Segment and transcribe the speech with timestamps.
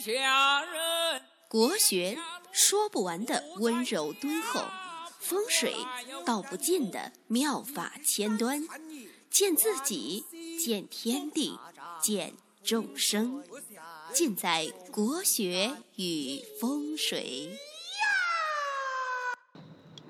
[0.00, 1.20] 下人。
[1.46, 2.16] 国学
[2.50, 4.62] 说不完的温柔敦厚，
[5.18, 5.74] 风水
[6.24, 8.62] 道不尽的妙法千端，
[9.28, 10.24] 见自己，
[10.58, 11.58] 见天地，
[12.00, 12.32] 见
[12.64, 13.44] 众生，
[14.10, 17.50] 尽在国学与风水。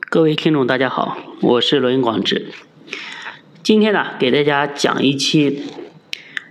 [0.09, 2.53] 各位听众，大家好，我是罗云广志。
[3.65, 5.65] 今天呢，给大家讲一期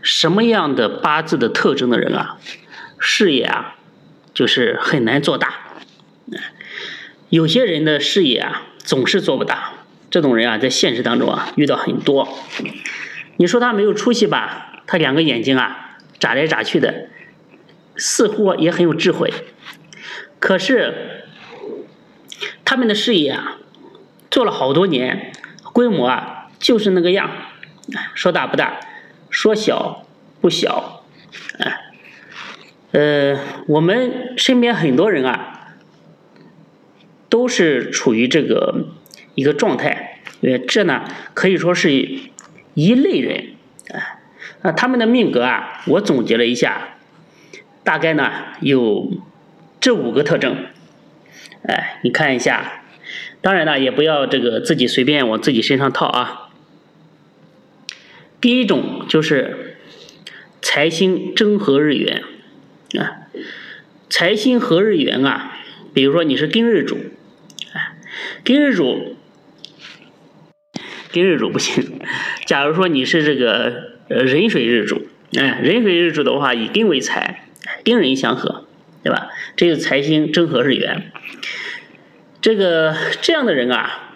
[0.02, 2.40] 什么样的八字的特征的人啊，
[3.00, 3.76] 事业啊，
[4.34, 5.54] 就是很难做大。
[7.30, 9.74] 有些人的事业啊，总是做不大。
[10.10, 12.28] 这种人啊，在现实当中啊，遇到很多。
[13.38, 14.84] 你说他没有出息吧？
[14.86, 17.08] 他两个眼睛啊，眨来眨去的，
[17.96, 19.34] 似乎也很有智慧。
[20.40, 21.26] 可是
[22.66, 23.58] 他们的事业啊，
[24.30, 25.32] 做了好多年，
[25.74, 26.36] 规模啊。
[26.60, 27.32] 就是那个样，
[28.14, 28.82] 说大不大，
[29.30, 30.06] 说小
[30.42, 31.06] 不小，
[31.58, 31.89] 哎，
[32.92, 35.76] 呃，我们身边很多人啊，
[37.30, 38.88] 都是处于这个
[39.36, 41.92] 一个状态，呃，这呢可以说是
[42.74, 43.50] 一类人，
[43.94, 44.20] 哎，
[44.64, 46.98] 那他们的命格啊，我总结了一下，
[47.84, 48.32] 大概呢
[48.62, 49.12] 有
[49.80, 50.66] 这五个特征，
[51.68, 52.82] 哎，你看一下，
[53.42, 56.50] 当然呢也不要这个自己随便往自己身上套啊。
[58.42, 59.78] 第一种就是
[60.62, 62.24] 财星正合日元
[62.98, 63.28] 啊，
[64.10, 65.58] 财星合日元啊，
[65.94, 66.98] 比如说你是丁日主，
[67.74, 67.94] 啊，
[68.44, 69.16] 丁日主，
[71.12, 72.00] 丁日主不行。
[72.46, 77.50] 假如说你是这个呃壬水日主，哎，壬水日主的话以丁为财，
[77.84, 78.66] 丁壬相合，
[79.04, 79.30] 对吧？
[79.56, 81.12] 这个财星正合日元，
[82.42, 84.16] 这个这样的人啊，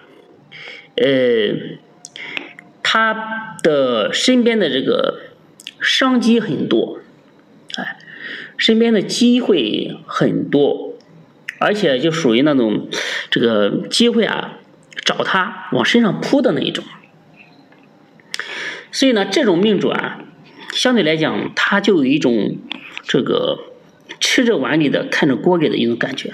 [0.96, 1.78] 呃。
[2.96, 5.22] 他的身边的这个
[5.82, 7.00] 商机很多，
[7.76, 7.98] 哎，
[8.64, 10.94] 身边的机会很多，
[11.60, 12.88] 而且就属于那种
[13.30, 14.54] 这个机会啊，
[15.04, 16.82] 找他往身上扑的那一种。
[18.90, 20.24] 所以呢，这种命主啊，
[20.72, 22.56] 相对来讲，他就有一种
[23.06, 23.60] 这个
[24.22, 26.32] 吃着碗里的看着锅里的一种感觉，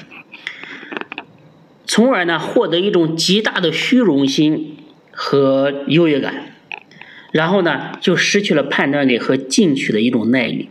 [1.88, 4.78] 从而呢，获得一种极大的虚荣心
[5.10, 6.54] 和优越感。
[7.32, 10.70] 然后呢，就失去了判断力和进取的一种耐力。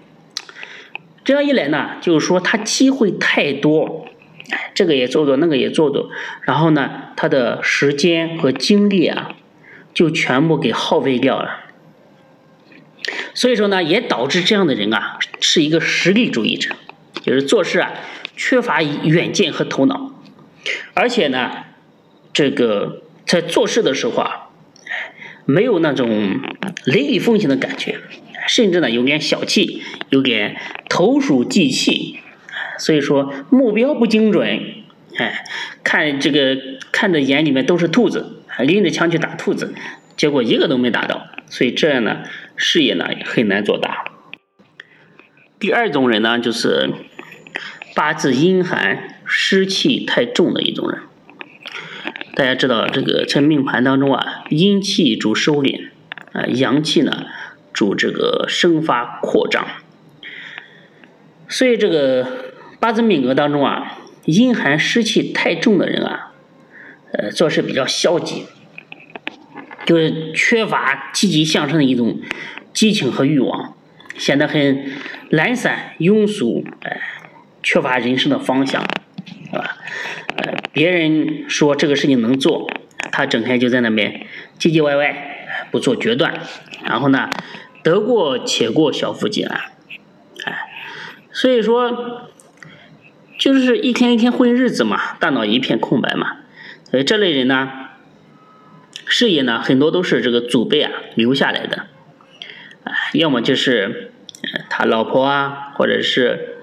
[1.29, 4.09] 这样一来呢，就是说他机会太多，
[4.73, 6.09] 这个也做做，那个也做做，
[6.41, 9.37] 然后呢，他的时间和精力啊，
[9.93, 11.67] 就全部给耗费掉了。
[13.35, 16.75] 所以说呢，也导致这样的人啊，是一个实力主义者，
[17.21, 17.93] 就是做事啊
[18.35, 20.15] 缺乏远见和头脑，
[20.95, 21.51] 而且呢，
[22.33, 24.48] 这个在做事的时候啊。
[25.51, 26.43] 没有那种
[26.85, 27.97] 雷厉风行的感觉，
[28.47, 30.59] 甚至呢有点小气，有点
[30.91, 32.19] 投鼠忌器，
[32.79, 34.47] 所以说目标不精准，
[35.17, 35.43] 哎，
[35.83, 36.59] 看这个
[36.93, 39.73] 看着眼里面都是兔子，拎着枪去打兔子，
[40.19, 44.05] 结果一个都没打到，所以这样呢事业呢很难做大。
[45.59, 46.91] 第二种人呢就是
[47.95, 51.01] 八字阴寒湿气太重的一种人。
[52.39, 55.89] 大家知道，这个在命盘当中啊，阴气主收敛，
[56.31, 57.27] 啊，阳气呢
[57.73, 59.67] 主这个生发扩张。
[61.49, 66.31] 所以这个八字命格当中啊，阴寒湿气太重的人啊，
[67.11, 68.45] 呃，做事比较消极，
[69.85, 72.21] 就是缺乏积极向上的一种
[72.73, 73.75] 激情和欲望，
[74.17, 74.93] 显得很
[75.31, 77.01] 懒散庸俗，哎，
[77.65, 78.81] 缺乏人生的方向，
[79.51, 79.77] 是吧？
[80.73, 82.71] 别人说这个事情能做，
[83.11, 84.27] 他整天就在那边
[84.59, 86.41] 唧唧歪歪，不做决断，
[86.85, 87.31] 然后呢，
[87.83, 89.61] 得过且过，小富即安，
[90.45, 90.71] 哎，
[91.33, 92.31] 所以说，
[93.39, 96.39] 就是一天一天混日子嘛，大脑一片空白嘛，
[96.91, 97.71] 所以这类人呢，
[99.07, 101.87] 事业呢，很多都是这个祖辈啊留下来的，
[102.85, 104.13] 啊，要么就是
[104.71, 106.59] 他老婆啊，或者是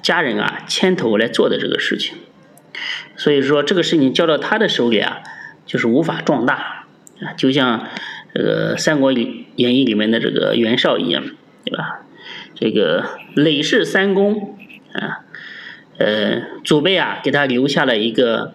[0.00, 2.16] 家人啊牵头来做的这个事情。
[3.16, 5.20] 所以说这个事情交到他的手里啊，
[5.66, 6.86] 就是无法壮大
[7.20, 7.86] 啊，就像
[8.34, 11.22] 这个《三国演义》里面的这个袁绍一样，
[11.64, 12.00] 对吧？
[12.54, 13.04] 这个
[13.34, 14.58] 累世三公
[14.92, 15.24] 啊，
[15.98, 18.54] 呃，祖辈啊给他留下了一个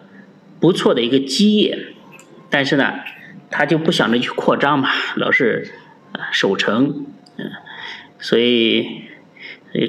[0.60, 1.88] 不错的一个基业，
[2.50, 3.00] 但是呢，
[3.50, 5.72] 他就不想着去扩张嘛，老是
[6.32, 7.06] 守城，
[7.38, 7.52] 嗯，
[8.20, 9.02] 所以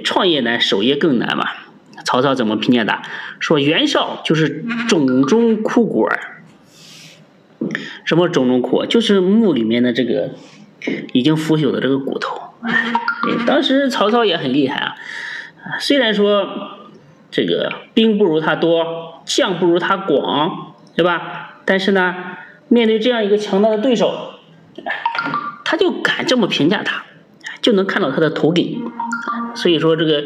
[0.03, 1.47] 创业难，守业更难嘛。
[2.07, 3.03] 曹操怎么评价的？
[3.41, 6.45] 说袁绍就是冢中枯骨儿。
[8.05, 8.87] 什么冢中枯？
[8.87, 10.31] 就是墓里面的这个
[11.13, 12.55] 已经腐朽的这个骨头。
[13.45, 14.95] 当时曹操也很厉害啊，
[15.81, 16.47] 虽然说
[17.33, 21.61] 这个兵不如他多，将不如他广，对吧？
[21.65, 22.15] 但是呢，
[22.69, 24.39] 面对这样一个强大的对手，
[25.65, 27.05] 他就敢这么评价他，
[27.61, 28.93] 就能看到他的头顶。
[29.57, 30.25] 所以说，这个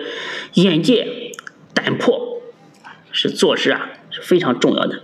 [0.55, 1.30] 眼界、
[1.75, 2.41] 胆魄
[3.13, 5.03] 是做事啊是非常重要的。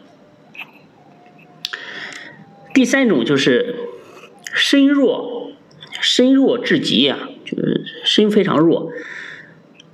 [2.74, 3.74] 第三种就是
[4.52, 5.52] 身弱，
[6.00, 8.92] 身弱至极啊，就是身非常弱，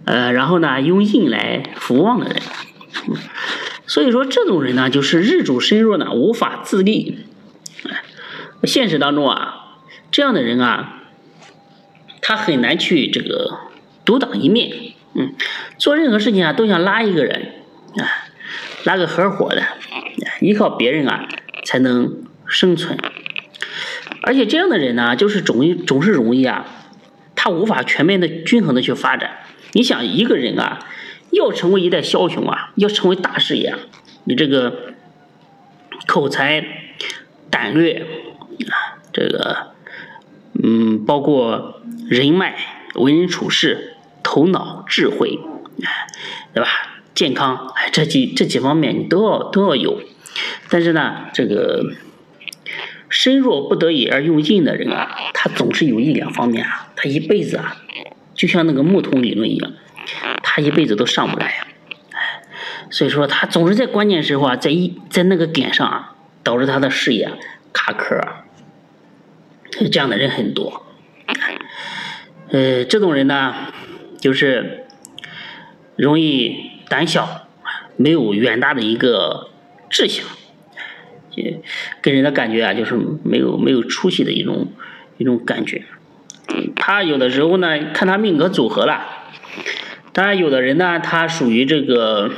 [0.05, 2.43] 呃，然后呢用印来扶旺的人。
[3.87, 7.19] 所以说这种人呢，就是日主身弱呢，无法自立。
[8.65, 9.79] 现实当中啊，
[10.11, 11.03] 这样的人啊，
[12.21, 13.59] 他很难去这个
[14.05, 14.95] 独当一面。
[15.15, 15.35] 嗯，
[15.83, 17.55] 做任何事情啊，都想拉一个人
[17.97, 18.07] 啊，
[18.85, 19.65] 拉个合伙的，
[20.41, 21.29] 依靠别人啊
[21.65, 22.97] 才能生存。
[24.23, 26.67] 而且这样的人呢，就是总总是容易啊，
[27.35, 29.39] 他无法全面的、均衡的去发展。
[29.73, 30.87] 你想一个人啊。
[31.33, 33.79] 要成为一代枭雄啊，要成为大事业啊，
[34.25, 34.93] 你这个
[36.07, 36.63] 口才、
[37.49, 38.07] 胆略
[38.69, 39.73] 啊，这个
[40.63, 42.55] 嗯，包括人脉、
[42.97, 45.39] 为人处事、头脑、智慧，
[46.53, 46.69] 对吧？
[47.15, 50.01] 健康，哎，这几这几方面你都要都要有。
[50.69, 51.93] 但是呢，这个
[53.09, 57.77] 身弱不得已而用硬的人啊，他总是有一两方面啊，他一辈子啊，
[58.35, 59.73] 就像那个木桶理论一样。
[60.43, 61.67] 他一辈子都上不来呀，
[62.91, 67.31] 所以说他总是在关键时候啊，在一在那个点上啊，导致他的事业
[67.73, 68.21] 卡壳。
[69.91, 70.85] 这样的人很多，
[72.51, 73.55] 呃，这种人呢，
[74.21, 74.87] 就是
[75.97, 77.47] 容易胆小，
[77.97, 79.51] 没有远大的一个
[79.91, 80.25] 志向，
[82.03, 84.69] 给人的感觉啊，就是没有没有出息的一种
[85.19, 85.83] 一种感觉。
[86.77, 89.07] 他有的时候呢，看他命格组合了。
[90.13, 92.31] 当然，有的人呢，他属于这个，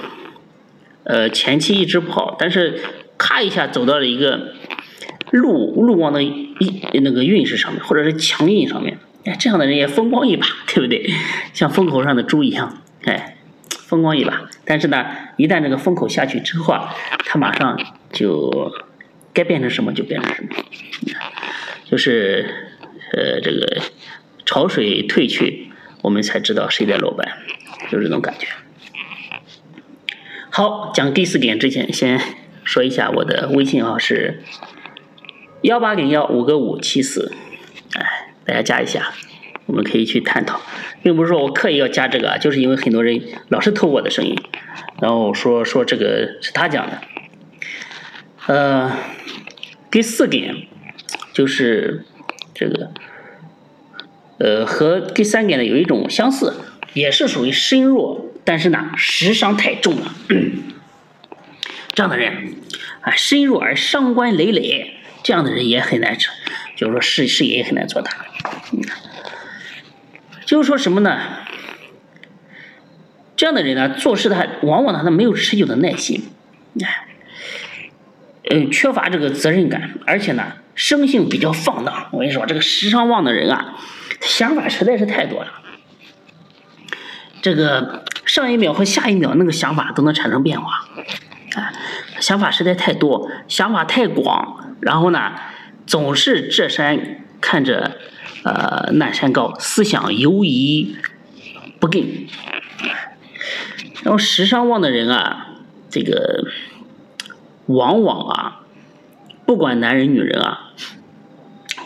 [1.03, 2.81] 呃，前期一直不好，但是
[3.19, 4.53] 咔一下走到了一个
[5.33, 6.55] 路路旺的一
[7.03, 11.11] 那个运势上面，或者是强运上面，哎，这样的人也风光一把，对不对？
[11.53, 13.34] 像风口上的猪一样，哎，
[13.87, 14.49] 风光一把。
[14.65, 16.95] 但是呢，一旦这个风口下去之后啊，
[17.25, 17.79] 它马上
[18.13, 18.73] 就
[19.33, 20.51] 该变成什么就变成什么，
[21.85, 22.47] 就是
[23.13, 23.83] 呃，这个
[24.45, 25.71] 潮水退去，
[26.03, 27.39] 我们才知道谁在落败。
[27.91, 28.47] 就这种感觉。
[30.49, 32.19] 好，讲第四点之前，先
[32.65, 34.43] 说一下我的微信号是
[35.63, 37.35] 幺八零幺五个五七四，
[37.95, 39.13] 哎，大家加一下，
[39.67, 40.61] 我们可以去探讨。
[41.03, 44.37] 并不是说我刻意要加这个，就是因为很多人老是偷我的声音，
[45.01, 47.01] 然后说说这个是他讲的。
[48.47, 48.97] 呃，
[49.91, 50.55] 第四点
[51.33, 52.05] 就是
[52.55, 52.91] 这个，
[54.39, 56.55] 呃，和第三点呢有一种相似。
[56.93, 60.15] 也是属于身弱，但是呢，食伤太重了。
[61.93, 62.55] 这样的人
[63.01, 64.95] 啊，身弱而伤官累累，
[65.25, 66.33] 这样的人也很难成，
[66.77, 68.13] 就是说事事业也很难做大。
[70.45, 71.19] 就是说什么呢？
[73.37, 76.23] 这样的人呢，做事他往往呢，他没有持久的耐心，
[76.81, 77.07] 哎，
[78.51, 82.09] 嗯，缺乏这个责任感，而且呢，生性比较放荡。
[82.13, 83.75] 我跟你说，这个时尚旺的人啊，
[84.21, 85.51] 想法实在是太多了。
[87.43, 90.89] 这个上一秒和下一秒那个想法都能产生变化，
[91.57, 91.73] 啊，
[92.21, 95.33] 想法实在太多，想法太广，然后呢，
[95.87, 97.99] 总是这山看着
[98.45, 100.97] 呃难山高，思想游移
[101.81, 102.29] 不定。
[104.03, 105.47] 然后时尚旺的人啊，
[105.89, 106.47] 这个
[107.67, 108.61] 往往啊，
[109.47, 110.73] 不管男人女人啊，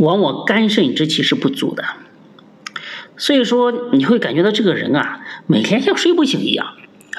[0.00, 1.84] 往往肝肾之气是不足的。
[3.16, 6.74] 所以说，你会感觉到这个人啊，每天像睡不醒一样，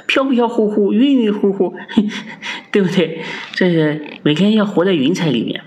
[0.07, 1.75] 飘飘忽忽、晕晕乎乎，
[2.71, 3.23] 对不对？
[3.53, 5.63] 这是每天要活在云彩里面，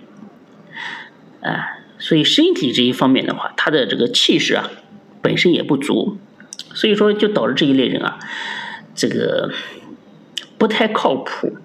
[1.43, 4.69] 啊，所以身体这一方面的话，他的这个气势啊，
[5.23, 6.19] 本身也不足，
[6.75, 8.19] 所以说就导致这一类人啊，
[8.97, 9.53] 这个
[10.59, 11.57] 不太靠谱，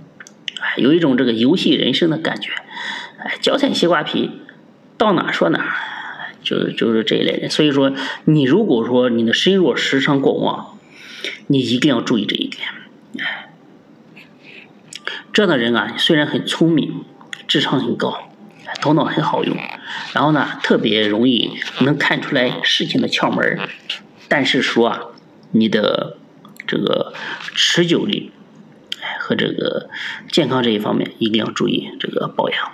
[0.77, 2.51] 有一种这个游戏人生的感觉，
[3.17, 4.29] 哎，脚踩西瓜皮，
[4.96, 5.75] 到哪说哪。
[6.44, 7.91] 就就是这一类人，所以说
[8.24, 10.77] 你如果说你的身弱时伤过旺，
[11.48, 12.70] 你一定要注意这一点。
[15.34, 17.03] 这样的人啊，虽然很聪明，
[17.50, 18.26] 智商很高，
[18.81, 19.57] 头脑很好用，
[20.13, 23.59] 然后呢，特别容易能看出来事情的窍门
[24.27, 25.00] 但是说啊，
[25.51, 26.17] 你的
[26.65, 27.13] 这个
[27.55, 28.31] 持久力
[29.19, 29.89] 和这个
[30.31, 32.71] 健康这一方面一定要注意这个保养。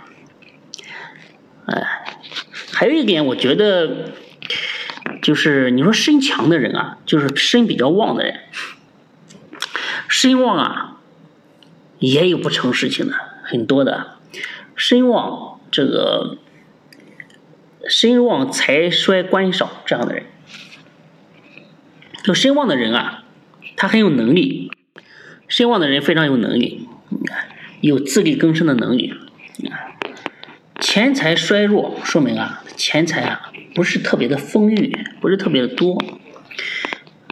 [1.68, 2.00] 哎。
[2.76, 4.10] 还有一点，我觉得
[5.22, 8.40] 就是你说身强的人啊，就是身比较旺的人，
[10.08, 10.98] 身旺啊，
[12.00, 14.18] 也有不成事情的，很多的。
[14.86, 16.40] 身旺这个
[17.88, 20.26] 身旺财衰官少这样的人，
[22.22, 23.24] 就身旺的人啊，
[23.78, 24.70] 他很有能力。
[25.48, 27.48] 身旺的人非常有能力，你看
[27.80, 29.14] 有自力更生的能力。
[30.82, 35.98] 钱财衰弱，说明啊，钱财啊不是特别的丰裕，不是特别的多。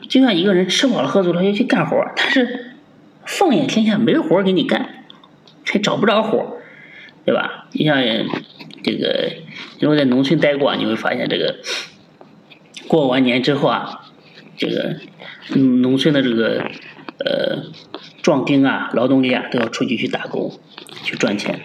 [0.08, 2.78] 就像一个人吃饱了喝足了要去干活，但是
[3.26, 5.04] 放眼天下没活给你干，
[5.66, 6.61] 还找不着活，
[7.26, 7.68] 对吧？
[7.72, 7.98] 你像
[8.84, 9.34] 这个，
[9.80, 11.58] 如果在农村待过，你会发现这个
[12.88, 14.02] 过完年之后啊，
[14.58, 14.96] 这个
[15.56, 16.64] 农村的这个
[17.24, 17.64] 呃
[18.22, 20.52] 壮丁啊、劳动力啊都要出去去打工
[21.04, 21.62] 去赚钱。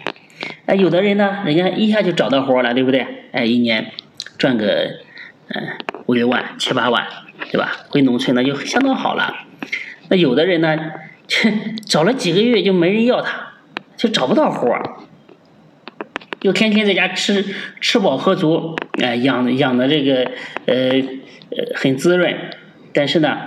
[0.65, 3.05] 哎，有的人呢，人家一下就找到活了，对不对？
[3.31, 3.91] 哎，一年
[4.37, 4.99] 赚个
[5.47, 7.07] 嗯五六万、七八万。
[7.49, 7.71] 对吧？
[7.89, 9.33] 回农村那就相当好了。
[10.09, 10.75] 那有的人呢，
[11.85, 13.53] 找了几个月就没人要他，
[13.95, 14.75] 就找不到活，
[16.41, 17.43] 又天天在家吃
[17.81, 20.31] 吃饱喝足，哎，养养的这个
[20.65, 20.91] 呃
[21.49, 22.35] 呃很滋润，
[22.93, 23.37] 但是呢，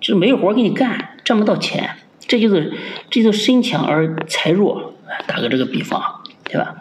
[0.00, 1.90] 就没有活给你干，赚不到钱，
[2.26, 2.72] 这就是
[3.10, 4.92] 这就是身强而财弱。
[5.28, 6.02] 打个这个比方，
[6.44, 6.76] 对吧？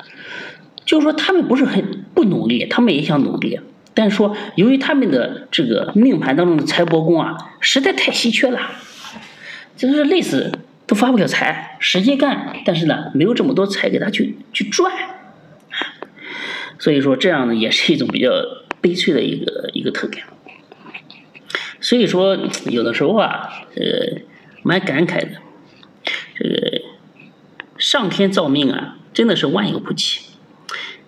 [0.85, 3.59] 就是说他们不是很不努力，他们也想努力。
[3.93, 8.59] 但是说，由于他们的这个命盘当中的财帛宫啊，实在太稀缺了，
[9.77, 10.51] 就是累死
[10.87, 14.91] 都发不了财，使劲干，但是呢，没有这么多财给他去去赚，
[16.83, 18.29] 所以说这样呢，也是一种比较
[18.81, 20.25] 悲催的一个一个特点。
[21.79, 24.21] 所以说，有的时候啊，呃，
[24.63, 25.37] 蛮感慨的，
[26.35, 26.81] 这个
[27.77, 30.25] 上天造命啊，真的是万有不齐。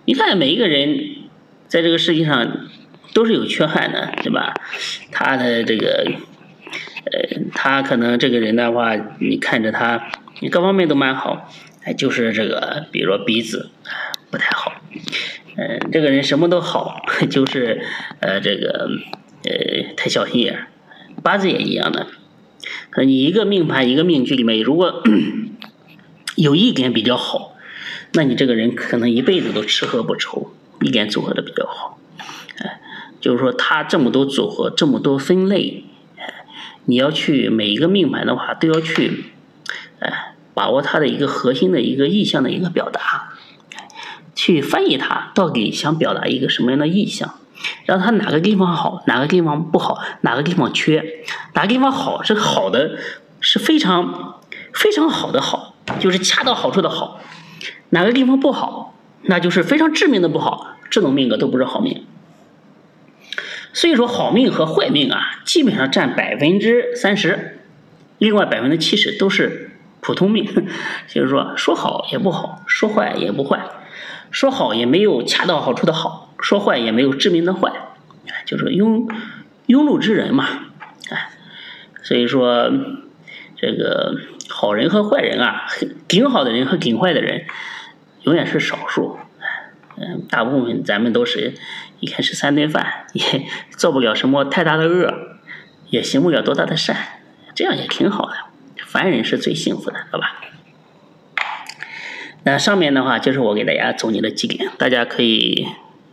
[0.06, 1.16] 你看每一个人
[1.68, 2.70] 在这个世界上。
[3.14, 4.52] 都是有缺憾的，对吧？
[5.10, 6.06] 他的这个，
[7.06, 11.50] 呃，他可能这个人的话，你看着他，你各方面都蛮好，
[11.84, 13.70] 哎，就是这个，比如说鼻子
[14.30, 14.70] 不太好，
[15.56, 17.82] 嗯，这个人什么都好， 就是
[18.20, 18.88] 呃，这个
[19.44, 20.66] 呃，太小心眼。
[21.22, 22.06] 八字也一样的，
[23.04, 25.02] 你一个命盘一个命局里面，如果
[26.36, 27.56] 有一点比较好，
[28.12, 31.98] 那你这个人可能一辈子都吃喝不愁，一点组合的比较好。
[33.18, 35.84] 就是说，他这么多组合，这么多分类，
[36.84, 39.24] 你要去每一个命盘的话，都要去，
[39.98, 43.32] 哎，把握他的一个核心的一个意向的一个表达，
[44.36, 47.34] 去翻译它到底想表达一个什么样的意象，
[47.86, 51.02] 让它哪个地方好，哪个地方不好，哪个地方缺，
[51.54, 52.98] 哪个地方好是好的，
[53.40, 54.40] 是非常
[54.72, 57.20] 非常好的好，就是恰到好处的好，
[57.90, 62.06] 哪个地方不好，那就是非常致命的不好，这种命格都不是好命。
[63.72, 67.60] 所以说，好命和坏命啊，基本上占百分之三十，
[68.16, 70.46] 另外百分之七十都是普通命。
[71.12, 73.60] 就是说，说好也不好，说坏也不坏，
[74.30, 77.72] 说好也没有恰到好处的好，说坏也没有致命的坏，
[78.44, 79.08] 就是庸
[79.66, 80.46] 庸碌之人嘛。
[81.10, 81.30] 哎，
[82.02, 82.70] 所以说，
[83.56, 84.16] 这个
[84.48, 85.66] 好人和坏人啊，
[86.08, 87.46] 顶好的人和顶坏的人，
[88.22, 89.18] 永远是少数。
[89.98, 91.54] 嗯，大部分咱们都是
[92.00, 93.46] 一天吃三顿饭，也
[93.78, 95.14] 做不了什么太大的恶，
[95.88, 96.96] 也行不了多大的善，
[97.54, 98.34] 这样也挺好的。
[98.84, 100.34] 凡人是最幸福的，好吧？
[102.46, 105.66] 那上面的话就是我给大家总结的几点，大家可以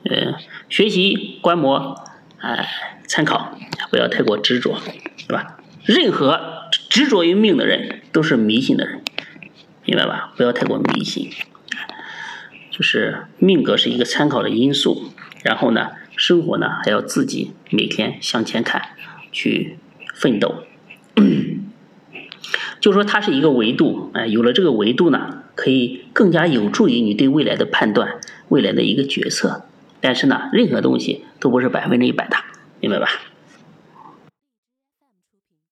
[0.06, 0.34] 呃
[0.68, 1.96] 学习观摩，
[2.40, 2.68] 哎
[3.08, 3.56] 参考，
[3.92, 4.82] 不要太过执着，
[5.28, 5.58] 对吧？
[5.86, 9.04] 任何执着于命的人都是迷信的人，
[9.86, 10.34] 明白吧？
[10.36, 11.30] 不要太过迷信。
[12.72, 15.12] 就是命格是一个参考的因素，
[15.44, 18.82] 然后呢，生活呢还要自己每天向前看，
[19.32, 19.78] 去
[20.16, 20.64] 奋斗。
[22.82, 28.16] 就说它是一个维度，哎，有了这个维度呢，可以更加有助于你对未来的判断，
[28.50, 29.66] 未来的一个决策。
[30.02, 32.38] 但是呢，任何东西都不是百分之一百的，
[32.80, 33.08] 明白吧？